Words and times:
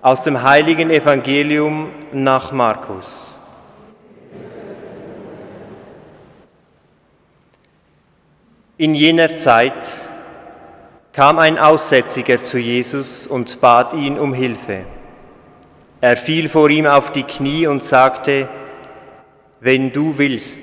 Aus 0.00 0.22
dem 0.22 0.42
heiligen 0.42 0.90
Evangelium 0.90 1.90
nach 2.12 2.52
Markus. 2.52 3.36
In 8.76 8.94
jener 8.94 9.34
Zeit 9.34 9.72
kam 11.12 11.40
ein 11.40 11.58
Aussätziger 11.58 12.40
zu 12.40 12.58
Jesus 12.58 13.26
und 13.26 13.60
bat 13.60 13.92
ihn 13.92 14.20
um 14.20 14.32
Hilfe. 14.32 14.84
Er 16.00 16.16
fiel 16.16 16.48
vor 16.48 16.70
ihm 16.70 16.86
auf 16.86 17.10
die 17.10 17.24
Knie 17.24 17.66
und 17.66 17.82
sagte, 17.82 18.48
wenn 19.58 19.92
du 19.92 20.16
willst, 20.16 20.60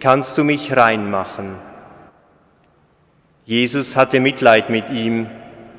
kannst 0.00 0.38
du 0.38 0.44
mich 0.44 0.74
reinmachen. 0.74 1.56
Jesus 3.44 3.96
hatte 3.96 4.20
Mitleid 4.20 4.70
mit 4.70 4.88
ihm. 4.88 5.26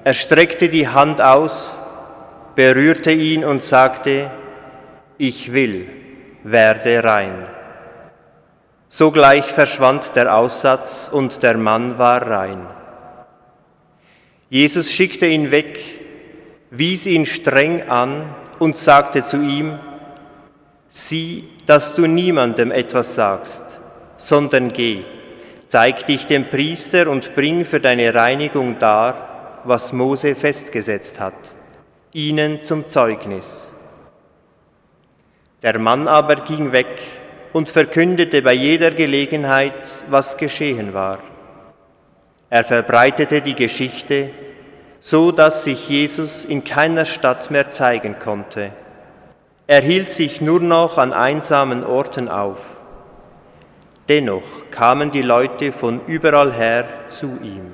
Er 0.04 0.14
streckte 0.14 0.70
die 0.70 0.88
Hand 0.88 1.21
aus, 1.21 1.80
berührte 2.60 3.14
ihn 3.14 3.46
und 3.46 3.64
sagte, 3.64 4.30
ich 5.18 5.54
will, 5.54 5.88
werde 6.43 7.02
rein. 7.02 7.47
Sogleich 8.89 9.46
verschwand 9.46 10.14
der 10.18 10.36
Aussatz 10.36 11.10
und 11.10 11.42
der 11.42 11.56
Mann 11.56 11.97
war 11.97 12.21
rein. 12.30 12.68
Jesus 14.50 14.92
schickte 14.92 15.25
ihn 15.25 15.52
weg, 15.52 15.80
wies 16.69 17.06
ihn 17.06 17.25
streng 17.25 17.88
an 17.88 18.36
und 18.60 18.75
sagte 18.75 19.25
zu 19.25 19.38
ihm, 19.38 19.80
sieh, 20.89 21.46
dass 21.66 21.96
du 21.96 22.07
niemandem 22.07 22.71
etwas 22.71 23.16
sagst, 23.16 23.80
sondern 24.18 24.68
geh, 24.68 25.05
zeig 25.68 26.07
dich 26.07 26.28
dem 26.28 26.50
Priester 26.50 27.10
und 27.10 27.36
bring 27.36 27.64
für 27.64 27.80
deine 27.80 28.14
Reinigung 28.14 28.80
dar, 28.80 29.61
was 29.64 29.94
Mose 29.94 30.36
festgesetzt 30.36 31.21
hat, 31.21 31.55
ihnen 32.11 32.59
zum 32.59 32.88
Zeugnis. 32.88 33.73
Der 35.61 35.77
Mann 35.77 36.08
aber 36.08 36.35
ging 36.35 36.72
weg 36.72 37.01
und 37.53 37.69
verkündete 37.69 38.41
bei 38.41 38.53
jeder 38.53 38.91
Gelegenheit, 38.91 40.05
was 40.09 40.38
geschehen 40.38 40.93
war. 40.93 41.19
Er 42.49 42.63
verbreitete 42.63 43.41
die 43.41 43.55
Geschichte, 43.55 44.31
so 44.99 45.31
dass 45.31 45.63
sich 45.63 45.88
Jesus 45.88 46.45
in 46.45 46.63
keiner 46.63 47.05
Stadt 47.05 47.51
mehr 47.51 47.69
zeigen 47.69 48.17
konnte. 48.17 48.71
Er 49.67 49.81
hielt 49.81 50.11
sich 50.11 50.41
nur 50.41 50.59
noch 50.59 50.97
an 50.97 51.13
einsamen 51.13 51.83
Orten 51.83 52.27
auf. 52.27 52.59
Dennoch 54.07 54.71
kamen 54.71 55.11
die 55.11 55.21
Leute 55.21 55.71
von 55.71 56.01
überall 56.07 56.51
her 56.51 56.85
zu 57.07 57.38
ihm. 57.44 57.73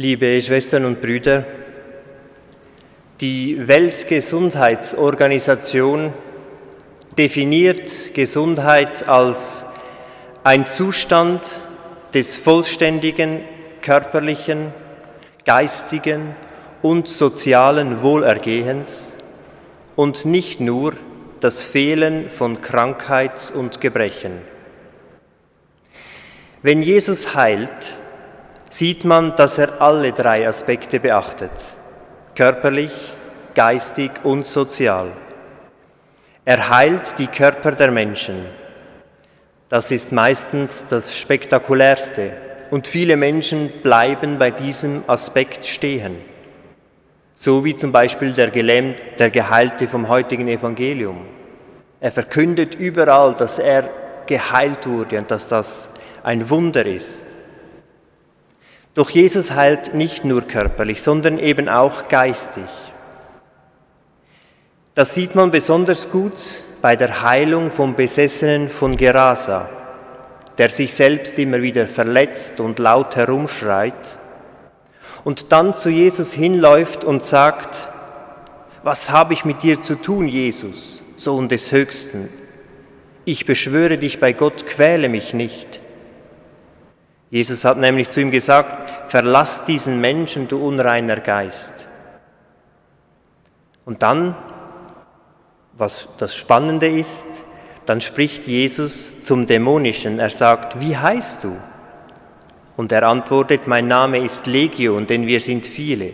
Liebe 0.00 0.40
Schwestern 0.40 0.84
und 0.84 1.02
Brüder, 1.02 1.44
die 3.20 3.66
Weltgesundheitsorganisation 3.66 6.12
definiert 7.18 8.14
Gesundheit 8.14 9.08
als 9.08 9.66
ein 10.44 10.66
Zustand 10.66 11.42
des 12.14 12.36
vollständigen 12.36 13.40
körperlichen, 13.82 14.72
geistigen 15.44 16.36
und 16.80 17.08
sozialen 17.08 18.00
Wohlergehens 18.00 19.14
und 19.96 20.24
nicht 20.24 20.60
nur 20.60 20.92
das 21.40 21.64
Fehlen 21.64 22.30
von 22.30 22.60
Krankheit 22.60 23.52
und 23.52 23.80
Gebrechen. 23.80 24.42
Wenn 26.62 26.82
Jesus 26.82 27.34
heilt, 27.34 27.98
sieht 28.70 29.04
man, 29.04 29.34
dass 29.36 29.58
er 29.58 29.80
alle 29.80 30.12
drei 30.12 30.46
Aspekte 30.46 31.00
beachtet, 31.00 31.50
körperlich, 32.34 32.92
geistig 33.54 34.10
und 34.22 34.46
sozial. 34.46 35.12
Er 36.44 36.70
heilt 36.70 37.18
die 37.18 37.26
Körper 37.26 37.72
der 37.72 37.90
Menschen. 37.90 38.46
Das 39.68 39.90
ist 39.90 40.12
meistens 40.12 40.86
das 40.86 41.14
Spektakulärste 41.14 42.32
und 42.70 42.88
viele 42.88 43.16
Menschen 43.16 43.68
bleiben 43.82 44.38
bei 44.38 44.50
diesem 44.50 45.02
Aspekt 45.06 45.66
stehen. 45.66 46.16
So 47.34 47.64
wie 47.64 47.76
zum 47.76 47.92
Beispiel 47.92 48.32
der, 48.32 48.50
Gelähmt, 48.50 49.00
der 49.18 49.30
Geheilte 49.30 49.86
vom 49.86 50.08
heutigen 50.08 50.48
Evangelium. 50.48 51.26
Er 52.00 52.12
verkündet 52.12 52.74
überall, 52.74 53.34
dass 53.34 53.58
er 53.58 53.88
geheilt 54.26 54.86
wurde 54.86 55.18
und 55.18 55.30
dass 55.30 55.48
das 55.48 55.88
ein 56.22 56.48
Wunder 56.50 56.84
ist. 56.84 57.27
Doch 58.98 59.10
Jesus 59.10 59.52
heilt 59.52 59.94
nicht 59.94 60.24
nur 60.24 60.42
körperlich, 60.42 61.00
sondern 61.02 61.38
eben 61.38 61.68
auch 61.68 62.08
geistig. 62.08 62.64
Das 64.96 65.14
sieht 65.14 65.36
man 65.36 65.52
besonders 65.52 66.10
gut 66.10 66.32
bei 66.82 66.96
der 66.96 67.22
Heilung 67.22 67.70
vom 67.70 67.94
Besessenen 67.94 68.68
von 68.68 68.96
Gerasa, 68.96 69.68
der 70.58 70.68
sich 70.68 70.94
selbst 70.94 71.38
immer 71.38 71.62
wieder 71.62 71.86
verletzt 71.86 72.58
und 72.58 72.80
laut 72.80 73.14
herumschreit 73.14 74.18
und 75.22 75.52
dann 75.52 75.74
zu 75.74 75.90
Jesus 75.90 76.32
hinläuft 76.32 77.04
und 77.04 77.22
sagt, 77.22 77.90
was 78.82 79.10
habe 79.10 79.32
ich 79.32 79.44
mit 79.44 79.62
dir 79.62 79.80
zu 79.80 79.94
tun, 79.94 80.26
Jesus, 80.26 81.04
Sohn 81.14 81.48
des 81.48 81.70
Höchsten? 81.70 82.30
Ich 83.24 83.46
beschwöre 83.46 83.96
dich 83.96 84.18
bei 84.18 84.32
Gott, 84.32 84.66
quäle 84.66 85.08
mich 85.08 85.34
nicht. 85.34 85.78
Jesus 87.30 87.64
hat 87.64 87.76
nämlich 87.76 88.10
zu 88.10 88.20
ihm 88.20 88.30
gesagt, 88.30 89.10
verlass 89.10 89.64
diesen 89.64 90.00
Menschen, 90.00 90.48
du 90.48 90.64
unreiner 90.66 91.20
Geist. 91.20 91.74
Und 93.84 94.02
dann, 94.02 94.36
was 95.74 96.08
das 96.18 96.34
Spannende 96.34 96.88
ist, 96.88 97.26
dann 97.86 98.00
spricht 98.00 98.46
Jesus 98.46 99.22
zum 99.22 99.46
Dämonischen. 99.46 100.18
Er 100.18 100.30
sagt, 100.30 100.80
wie 100.80 100.96
heißt 100.96 101.44
du? 101.44 101.56
Und 102.76 102.92
er 102.92 103.02
antwortet, 103.04 103.66
mein 103.66 103.88
Name 103.88 104.18
ist 104.18 104.46
Legion, 104.46 105.06
denn 105.06 105.26
wir 105.26 105.40
sind 105.40 105.66
viele. 105.66 106.12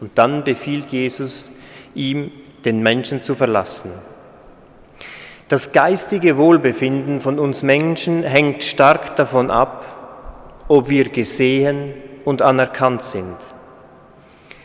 Und 0.00 0.16
dann 0.16 0.44
befiehlt 0.44 0.92
Jesus 0.92 1.50
ihm, 1.94 2.30
den 2.64 2.82
Menschen 2.82 3.22
zu 3.22 3.34
verlassen. 3.34 3.90
Das 5.48 5.72
geistige 5.72 6.36
Wohlbefinden 6.36 7.20
von 7.20 7.38
uns 7.38 7.62
Menschen 7.62 8.22
hängt 8.22 8.62
stark 8.62 9.16
davon 9.16 9.50
ab, 9.50 9.97
ob 10.68 10.88
wir 10.88 11.08
gesehen 11.08 11.94
und 12.24 12.42
anerkannt 12.42 13.02
sind. 13.02 13.36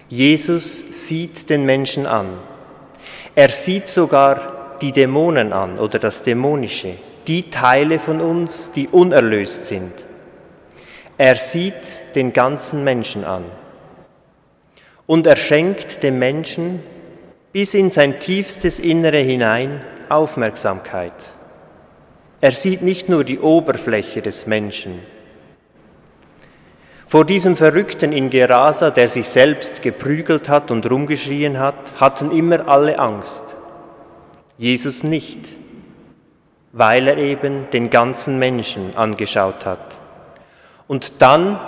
Jesus 0.09 1.07
sieht 1.07 1.49
den 1.49 1.65
Menschen 1.65 2.05
an. 2.05 2.27
Er 3.35 3.49
sieht 3.49 3.87
sogar 3.87 4.77
die 4.81 4.91
Dämonen 4.91 5.53
an 5.53 5.79
oder 5.79 5.97
das 5.97 6.23
Dämonische, 6.23 6.95
die 7.25 7.49
Teile 7.49 7.99
von 7.99 8.21
uns, 8.21 8.71
die 8.71 8.87
unerlöst 8.89 9.67
sind. 9.67 9.93
Er 11.17 11.35
sieht 11.35 12.15
den 12.15 12.33
ganzen 12.33 12.83
Menschen 12.83 13.23
an. 13.23 13.45
Und 15.05 15.25
er 15.25 15.35
schenkt 15.35 16.03
dem 16.03 16.19
Menschen 16.19 16.83
bis 17.51 17.73
in 17.73 17.91
sein 17.91 18.19
tiefstes 18.19 18.79
Innere 18.79 19.19
hinein 19.19 19.81
Aufmerksamkeit. 20.09 21.13
Er 22.41 22.51
sieht 22.51 22.81
nicht 22.81 23.09
nur 23.09 23.23
die 23.23 23.39
Oberfläche 23.39 24.21
des 24.21 24.47
Menschen, 24.47 24.99
vor 27.13 27.25
diesem 27.25 27.55
Verrückten 27.55 28.11
in 28.11 28.31
Gerasa, 28.31 28.89
der 28.89 29.07
sich 29.07 29.29
selbst 29.29 29.83
geprügelt 29.83 30.49
hat 30.49 30.71
und 30.71 30.89
rumgeschrien 30.89 31.59
hat, 31.59 31.75
hatten 31.99 32.31
immer 32.31 32.67
alle 32.67 32.97
Angst. 32.97 33.55
Jesus 34.57 35.03
nicht, 35.03 35.57
weil 36.71 37.07
er 37.07 37.17
eben 37.17 37.69
den 37.71 37.91
ganzen 37.91 38.39
Menschen 38.39 38.97
angeschaut 38.97 39.63
hat. 39.63 39.95
Und 40.87 41.21
dann 41.21 41.59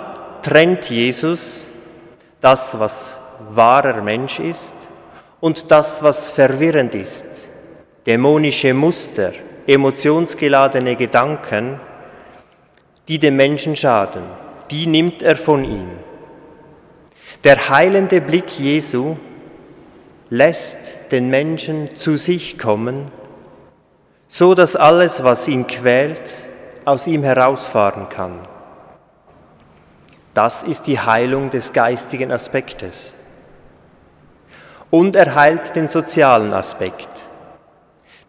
trennt 0.42 0.90
Jesus 0.90 1.70
das, 2.40 2.80
was 2.80 3.16
wahrer 3.50 4.02
Mensch 4.02 4.40
ist 4.40 4.74
und 5.38 5.70
das, 5.70 6.02
was 6.02 6.26
verwirrend 6.26 6.92
ist, 6.96 7.26
dämonische 8.04 8.74
Muster, 8.74 9.32
emotionsgeladene 9.68 10.96
Gedanken, 10.96 11.78
die 13.06 13.20
dem 13.20 13.36
Menschen 13.36 13.76
schaden 13.76 14.24
die 14.70 14.86
nimmt 14.86 15.22
er 15.22 15.36
von 15.36 15.64
ihm. 15.64 15.90
Der 17.44 17.68
heilende 17.68 18.20
Blick 18.20 18.58
Jesu 18.58 19.16
lässt 20.30 20.78
den 21.12 21.28
Menschen 21.28 21.94
zu 21.96 22.16
sich 22.16 22.58
kommen, 22.58 23.10
so 24.28 24.54
dass 24.54 24.74
alles, 24.74 25.22
was 25.22 25.46
ihn 25.46 25.66
quält, 25.66 26.30
aus 26.84 27.06
ihm 27.06 27.22
herausfahren 27.22 28.08
kann. 28.08 28.40
Das 30.34 30.62
ist 30.62 30.86
die 30.86 30.98
Heilung 30.98 31.50
des 31.50 31.72
geistigen 31.72 32.32
Aspektes. 32.32 33.14
Und 34.90 35.16
er 35.16 35.34
heilt 35.34 35.74
den 35.74 35.88
sozialen 35.88 36.52
Aspekt. 36.52 37.08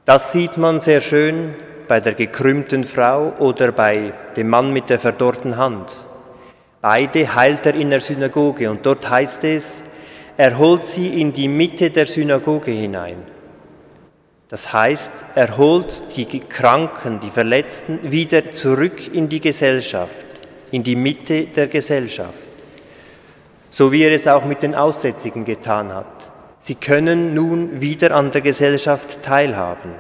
Das 0.05 0.31
sieht 0.31 0.57
man 0.57 0.79
sehr 0.79 1.01
schön 1.01 1.53
bei 1.87 1.99
der 1.99 2.13
gekrümmten 2.13 2.83
Frau 2.83 3.33
oder 3.39 3.71
bei 3.71 4.13
dem 4.35 4.49
Mann 4.49 4.71
mit 4.71 4.89
der 4.89 4.99
verdorrten 4.99 5.57
Hand. 5.57 5.91
Beide 6.89 7.35
heilt 7.35 7.65
er 7.65 7.75
in 7.75 7.89
der 7.89 7.99
Synagoge 7.99 8.71
und 8.71 8.85
dort 8.85 9.09
heißt 9.09 9.43
es, 9.43 9.83
er 10.37 10.57
holt 10.57 10.85
sie 10.85 11.19
in 11.19 11.33
die 11.33 11.49
Mitte 11.49 11.89
der 11.89 12.05
Synagoge 12.05 12.71
hinein. 12.71 13.17
Das 14.47 14.71
heißt, 14.71 15.11
er 15.35 15.57
holt 15.57 16.03
die 16.15 16.39
Kranken, 16.39 17.19
die 17.19 17.29
Verletzten 17.29 18.09
wieder 18.09 18.51
zurück 18.51 19.13
in 19.13 19.27
die 19.27 19.41
Gesellschaft, 19.41 20.27
in 20.71 20.81
die 20.81 20.95
Mitte 20.95 21.47
der 21.47 21.67
Gesellschaft. 21.67 22.39
So 23.69 23.91
wie 23.91 24.03
er 24.03 24.13
es 24.13 24.25
auch 24.25 24.45
mit 24.45 24.63
den 24.63 24.73
Aussätzigen 24.73 25.43
getan 25.43 25.93
hat. 25.93 26.31
Sie 26.59 26.75
können 26.75 27.33
nun 27.33 27.81
wieder 27.81 28.15
an 28.15 28.31
der 28.31 28.39
Gesellschaft 28.39 29.21
teilhaben. 29.23 29.91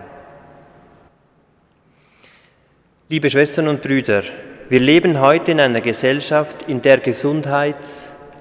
Liebe 3.09 3.29
Schwestern 3.29 3.67
und 3.67 3.81
Brüder, 3.81 4.23
wir 4.69 4.79
leben 4.79 5.21
heute 5.21 5.51
in 5.51 5.59
einer 5.59 5.81
Gesellschaft, 5.81 6.63
in 6.67 6.81
der 6.81 6.99
Gesundheit 6.99 7.77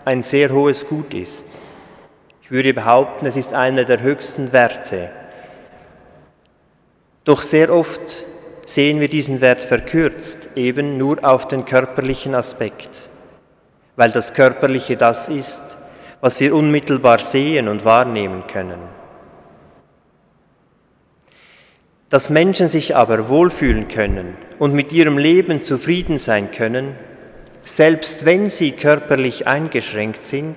ein 0.04 0.22
sehr 0.22 0.50
hohes 0.50 0.88
Gut 0.88 1.14
ist. 1.14 1.46
Ich 2.42 2.50
würde 2.50 2.74
behaupten, 2.74 3.26
es 3.26 3.36
ist 3.36 3.54
einer 3.54 3.84
der 3.84 4.00
höchsten 4.00 4.52
Werte. 4.52 5.10
Doch 7.24 7.42
sehr 7.42 7.72
oft 7.72 8.24
sehen 8.66 9.00
wir 9.00 9.08
diesen 9.08 9.40
Wert 9.40 9.62
verkürzt, 9.62 10.50
eben 10.56 10.98
nur 10.98 11.24
auf 11.24 11.48
den 11.48 11.64
körperlichen 11.64 12.34
Aspekt, 12.34 13.08
weil 13.94 14.10
das 14.10 14.34
Körperliche 14.34 14.96
das 14.96 15.28
ist, 15.28 15.76
was 16.20 16.40
wir 16.40 16.54
unmittelbar 16.54 17.20
sehen 17.20 17.68
und 17.68 17.84
wahrnehmen 17.84 18.44
können. 18.46 18.80
Dass 22.08 22.30
Menschen 22.30 22.68
sich 22.68 22.94
aber 22.94 23.28
wohlfühlen 23.28 23.88
können 23.88 24.36
und 24.58 24.72
mit 24.72 24.92
ihrem 24.92 25.18
Leben 25.18 25.60
zufrieden 25.60 26.18
sein 26.18 26.50
können, 26.52 26.94
selbst 27.64 28.24
wenn 28.24 28.48
sie 28.48 28.72
körperlich 28.72 29.48
eingeschränkt 29.48 30.22
sind, 30.22 30.56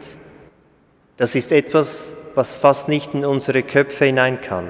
das 1.18 1.36
ist 1.36 1.52
etwas, 1.52 2.16
was 2.36 2.58
fast 2.58 2.88
nicht 2.88 3.14
in 3.14 3.26
unsere 3.26 3.64
Köpfe 3.64 4.06
hinein 4.06 4.42
kann. 4.42 4.68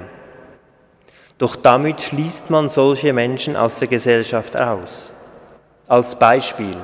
Doch 1.37 1.55
damit 1.55 2.01
schließt 2.01 2.49
man 2.49 2.69
solche 2.69 3.13
Menschen 3.13 3.55
aus 3.55 3.79
der 3.79 3.87
Gesellschaft 3.87 4.55
aus. 4.55 5.13
Als 5.87 6.17
Beispiel. 6.17 6.75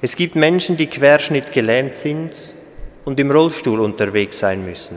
Es 0.00 0.16
gibt 0.16 0.36
Menschen, 0.36 0.76
die 0.76 0.86
querschnittgelähmt 0.86 1.94
sind 1.94 2.32
und 3.04 3.18
im 3.18 3.30
Rollstuhl 3.30 3.80
unterwegs 3.80 4.38
sein 4.38 4.64
müssen. 4.64 4.96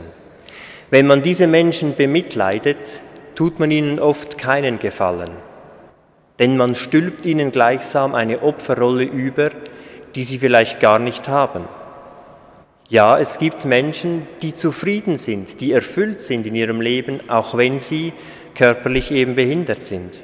Wenn 0.90 1.06
man 1.06 1.22
diese 1.22 1.46
Menschen 1.46 1.96
bemitleidet, 1.96 3.02
tut 3.38 3.60
man 3.60 3.70
ihnen 3.70 4.00
oft 4.00 4.36
keinen 4.36 4.80
Gefallen, 4.80 5.30
denn 6.40 6.56
man 6.56 6.74
stülpt 6.74 7.24
ihnen 7.24 7.52
gleichsam 7.52 8.16
eine 8.16 8.42
Opferrolle 8.42 9.04
über, 9.04 9.50
die 10.16 10.24
sie 10.24 10.40
vielleicht 10.40 10.80
gar 10.80 10.98
nicht 10.98 11.28
haben. 11.28 11.68
Ja, 12.88 13.16
es 13.16 13.38
gibt 13.38 13.64
Menschen, 13.64 14.26
die 14.42 14.56
zufrieden 14.56 15.18
sind, 15.18 15.60
die 15.60 15.70
erfüllt 15.70 16.20
sind 16.20 16.48
in 16.48 16.56
ihrem 16.56 16.80
Leben, 16.80 17.30
auch 17.30 17.56
wenn 17.56 17.78
sie 17.78 18.12
körperlich 18.56 19.12
eben 19.12 19.36
behindert 19.36 19.84
sind. 19.84 20.14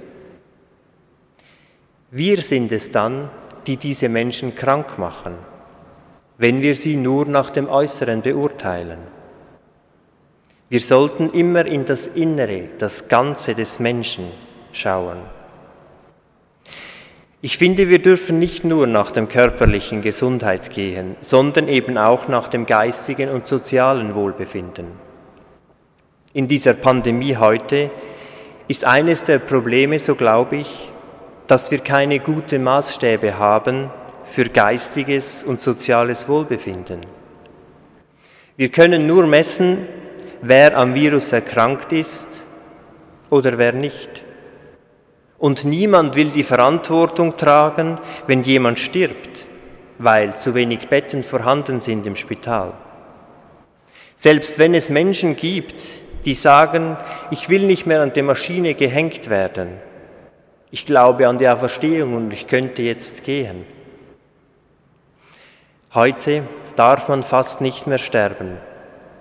Wir 2.10 2.42
sind 2.42 2.72
es 2.72 2.90
dann, 2.90 3.30
die 3.68 3.76
diese 3.76 4.08
Menschen 4.08 4.56
krank 4.56 4.98
machen, 4.98 5.36
wenn 6.36 6.62
wir 6.62 6.74
sie 6.74 6.96
nur 6.96 7.26
nach 7.26 7.50
dem 7.50 7.68
Äußeren 7.68 8.22
beurteilen. 8.22 9.13
Wir 10.74 10.80
sollten 10.80 11.30
immer 11.30 11.66
in 11.66 11.84
das 11.84 12.08
Innere, 12.08 12.62
das 12.78 13.06
Ganze 13.06 13.54
des 13.54 13.78
Menschen 13.78 14.24
schauen. 14.72 15.18
Ich 17.42 17.58
finde, 17.58 17.88
wir 17.88 18.02
dürfen 18.02 18.40
nicht 18.40 18.64
nur 18.64 18.88
nach 18.88 19.12
dem 19.12 19.28
körperlichen 19.28 20.02
Gesundheit 20.02 20.70
gehen, 20.70 21.16
sondern 21.20 21.68
eben 21.68 21.96
auch 21.96 22.26
nach 22.26 22.48
dem 22.48 22.66
geistigen 22.66 23.28
und 23.28 23.46
sozialen 23.46 24.16
Wohlbefinden. 24.16 24.86
In 26.32 26.48
dieser 26.48 26.74
Pandemie 26.74 27.36
heute 27.36 27.92
ist 28.66 28.84
eines 28.84 29.22
der 29.22 29.38
Probleme, 29.38 30.00
so 30.00 30.16
glaube 30.16 30.56
ich, 30.56 30.90
dass 31.46 31.70
wir 31.70 31.78
keine 31.78 32.18
guten 32.18 32.64
Maßstäbe 32.64 33.38
haben 33.38 33.90
für 34.24 34.46
geistiges 34.46 35.44
und 35.44 35.60
soziales 35.60 36.28
Wohlbefinden. 36.28 37.02
Wir 38.56 38.70
können 38.70 39.06
nur 39.06 39.28
messen, 39.28 39.86
wer 40.42 40.76
am 40.76 40.94
Virus 40.94 41.32
erkrankt 41.32 41.92
ist 41.92 42.28
oder 43.30 43.58
wer 43.58 43.72
nicht. 43.72 44.24
Und 45.38 45.64
niemand 45.64 46.16
will 46.16 46.28
die 46.28 46.42
Verantwortung 46.42 47.36
tragen, 47.36 47.98
wenn 48.26 48.42
jemand 48.42 48.78
stirbt, 48.78 49.46
weil 49.98 50.36
zu 50.36 50.54
wenig 50.54 50.88
Betten 50.88 51.24
vorhanden 51.24 51.80
sind 51.80 52.06
im 52.06 52.16
Spital. 52.16 52.72
Selbst 54.16 54.58
wenn 54.58 54.74
es 54.74 54.88
Menschen 54.88 55.36
gibt, 55.36 55.82
die 56.24 56.34
sagen, 56.34 56.96
ich 57.30 57.48
will 57.48 57.66
nicht 57.66 57.86
mehr 57.86 58.00
an 58.00 58.12
der 58.12 58.22
Maschine 58.22 58.74
gehängt 58.74 59.28
werden, 59.28 59.72
ich 60.70 60.86
glaube 60.86 61.28
an 61.28 61.38
die 61.38 61.48
Auferstehung 61.48 62.14
und 62.14 62.32
ich 62.32 62.46
könnte 62.46 62.82
jetzt 62.82 63.22
gehen. 63.24 63.64
Heute 65.92 66.42
darf 66.74 67.06
man 67.06 67.22
fast 67.22 67.60
nicht 67.60 67.86
mehr 67.86 67.98
sterben. 67.98 68.56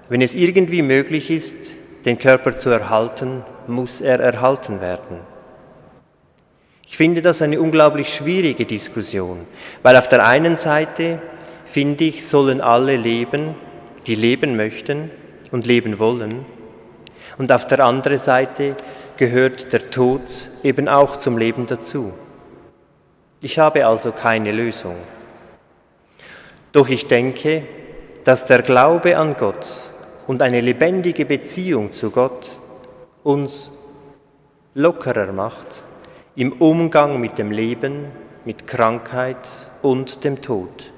Wenn 0.10 0.22
es 0.22 0.36
irgendwie 0.36 0.82
möglich 0.82 1.32
ist, 1.32 1.72
den 2.06 2.20
Körper 2.20 2.58
zu 2.58 2.70
erhalten, 2.70 3.44
muss 3.68 4.02
er 4.02 4.20
erhalten 4.20 4.82
werden. 4.82 5.20
Ich 6.86 6.98
finde 6.98 7.22
das 7.22 7.42
eine 7.42 7.60
unglaublich 7.60 8.14
schwierige 8.14 8.66
Diskussion, 8.66 9.48
weil 9.82 9.96
auf 9.96 10.10
der 10.10 10.26
einen 10.28 10.58
Seite, 10.58 11.22
finde 11.66 12.04
ich, 12.04 12.28
sollen 12.28 12.62
alle 12.62 12.98
leben, 12.98 13.56
die 14.06 14.16
leben 14.16 14.56
möchten 14.58 15.10
und 15.52 15.66
leben 15.66 15.98
wollen, 16.00 16.46
und 17.38 17.52
auf 17.52 17.66
der 17.66 17.80
anderen 17.80 18.19
Seite 18.19 18.76
gehört 19.18 19.74
der 19.74 19.90
Tod 19.90 20.22
eben 20.64 20.88
auch 20.88 21.16
zum 21.18 21.38
Leben 21.38 21.66
dazu. 21.66 22.14
Ich 23.42 23.57
habe 23.57 23.88
also 23.88 24.12
keine 24.12 24.52
Lösung. 24.52 24.95
Doch 26.72 26.90
ich 26.90 27.07
denke, 27.07 27.64
dass 28.24 28.45
der 28.45 28.62
Glaube 28.62 29.18
an 29.18 29.36
Gott 29.36 29.93
und 30.27 30.42
eine 30.42 30.61
lebendige 30.61 31.25
Beziehung 31.25 31.92
zu 31.92 32.11
Gott 32.11 32.57
uns 33.23 33.71
lockerer 34.73 35.31
macht 35.31 35.85
im 36.35 36.53
Umgang 36.53 37.19
mit 37.19 37.37
dem 37.37 37.51
Leben, 37.51 38.06
mit 38.45 38.65
Krankheit 38.68 39.47
und 39.81 40.23
dem 40.23 40.42
Tod. 40.42 40.92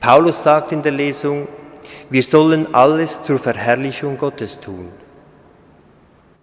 Paulus 0.00 0.42
sagt 0.42 0.72
in 0.72 0.82
der 0.82 0.92
Lesung, 0.92 1.46
wir 2.10 2.22
sollen 2.22 2.74
alles 2.74 3.22
zur 3.22 3.38
Verherrlichung 3.38 4.18
Gottes 4.18 4.58
tun. 4.58 4.90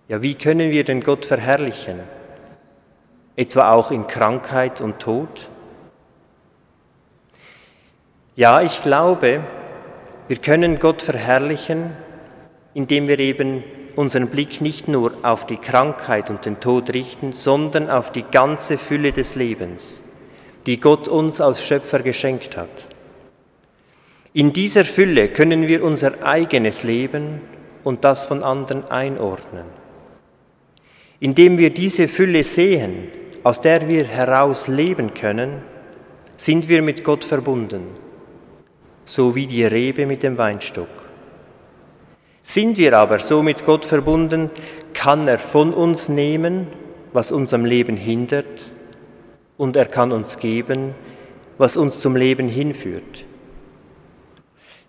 Ja, 0.08 0.22
wie 0.22 0.36
können 0.36 0.72
wir 0.72 0.84
denn 0.84 1.02
Gott 1.02 1.26
verherrlichen? 1.26 2.00
Etwa 3.36 3.74
auch 3.74 3.92
in 3.92 4.08
Krankheit 4.08 4.82
und 4.82 5.00
Tod? 5.00 5.50
Ja, 8.36 8.62
ich 8.62 8.82
glaube, 8.82 9.42
wir 10.30 10.38
können 10.38 10.78
Gott 10.78 11.02
verherrlichen, 11.02 11.90
indem 12.76 13.08
wir 13.08 13.18
eben 13.18 13.64
unseren 13.96 14.28
Blick 14.28 14.62
nicht 14.62 14.88
nur 14.88 15.12
auf 15.24 15.48
die 15.48 15.58
Krankheit 15.58 16.30
und 16.30 16.46
den 16.46 16.60
Tod 16.60 16.94
richten, 16.94 17.34
sondern 17.34 17.90
auf 17.90 18.12
die 18.12 18.22
ganze 18.22 18.78
Fülle 18.78 19.12
des 19.12 19.34
Lebens, 19.34 20.04
die 20.68 20.80
Gott 20.80 21.08
uns 21.08 21.42
als 21.42 21.66
Schöpfer 21.66 22.02
geschenkt 22.02 22.58
hat. 22.58 22.70
In 24.32 24.54
dieser 24.54 24.86
Fülle 24.86 25.30
können 25.30 25.68
wir 25.68 25.84
unser 25.84 26.24
eigenes 26.24 26.84
Leben 26.84 27.42
und 27.84 28.06
das 28.06 28.28
von 28.28 28.44
anderen 28.44 28.86
einordnen. 28.86 29.66
Indem 31.20 31.58
wir 31.58 31.72
diese 31.72 32.08
Fülle 32.08 32.44
sehen, 32.44 33.08
aus 33.42 33.62
der 33.62 33.88
wir 33.88 34.06
heraus 34.06 34.68
leben 34.68 35.16
können, 35.16 35.64
sind 36.38 36.70
wir 36.70 36.84
mit 36.84 37.04
Gott 37.04 37.26
verbunden 37.26 38.09
so 39.10 39.34
wie 39.34 39.48
die 39.48 39.66
Rebe 39.66 40.06
mit 40.06 40.22
dem 40.22 40.38
Weinstock. 40.38 40.88
Sind 42.44 42.78
wir 42.78 42.96
aber 42.96 43.18
so 43.18 43.42
mit 43.42 43.66
Gott 43.66 43.84
verbunden, 43.84 44.52
kann 44.94 45.28
er 45.28 45.40
von 45.40 45.74
uns 45.74 46.10
nehmen, 46.10 46.68
was 47.12 47.32
uns 47.32 47.52
am 47.52 47.66
Leben 47.66 47.98
hindert, 47.98 48.62
und 49.58 49.76
er 49.76 49.88
kann 49.88 50.12
uns 50.12 50.38
geben, 50.38 50.94
was 51.58 51.76
uns 51.76 52.00
zum 52.00 52.16
Leben 52.16 52.48
hinführt. 52.48 53.26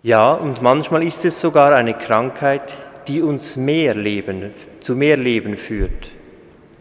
Ja, 0.02 0.34
und 0.34 0.60
manchmal 0.60 1.02
ist 1.02 1.24
es 1.24 1.40
sogar 1.40 1.74
eine 1.74 1.94
Krankheit, 1.94 2.70
die 3.08 3.22
uns 3.22 3.56
mehr 3.56 3.94
Leben, 3.94 4.50
zu 4.80 4.96
mehr 4.96 5.16
Leben 5.16 5.56
führt 5.56 6.10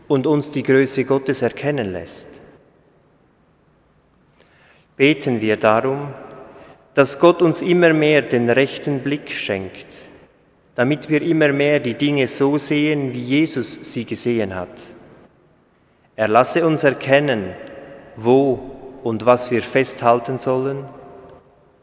und 0.09 0.27
uns 0.27 0.51
die 0.51 0.63
Größe 0.63 1.05
Gottes 1.05 1.41
erkennen 1.41 1.93
lässt. 1.93 2.27
Beten 4.97 5.39
wir 5.39 5.55
darum, 5.55 6.13
dass 6.99 7.17
Gott 7.17 7.41
uns 7.41 7.61
immer 7.61 7.93
mehr 7.93 8.21
den 8.23 8.49
rechten 8.49 8.99
Blick 8.99 9.29
schenkt, 9.31 9.87
damit 10.75 11.07
wir 11.07 11.21
immer 11.21 11.53
mehr 11.53 11.79
die 11.79 11.93
Dinge 11.93 12.27
so 12.27 12.57
sehen, 12.57 13.13
wie 13.13 13.23
Jesus 13.23 13.93
sie 13.93 14.03
gesehen 14.03 14.53
hat. 14.53 14.67
Er 16.17 16.27
lasse 16.27 16.67
uns 16.67 16.83
erkennen, 16.83 17.53
wo 18.17 18.59
und 19.01 19.25
was 19.25 19.49
wir 19.49 19.61
festhalten 19.61 20.37
sollen 20.37 20.83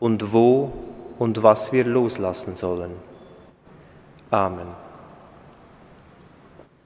und 0.00 0.34
wo 0.34 0.70
und 1.18 1.42
was 1.42 1.72
wir 1.72 1.86
loslassen 1.86 2.54
sollen. 2.54 2.90
Amen. 4.28 4.85